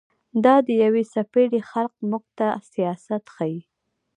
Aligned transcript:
دا 0.43 0.55
د 0.65 0.67
يوې 0.83 1.03
څپېړي 1.13 1.61
خلق 1.71 1.93
موږ 2.09 2.23
ته 2.37 2.47
سياست 2.71 3.23
ښيي 3.35 3.59